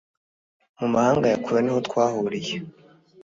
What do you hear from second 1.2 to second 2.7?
ya kure niho twahuriye